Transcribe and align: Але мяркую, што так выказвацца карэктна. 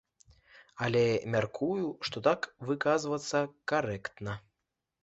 Але 0.85 1.03
мяркую, 1.35 1.83
што 2.09 2.17
так 2.29 2.49
выказвацца 2.71 3.45
карэктна. 3.75 4.33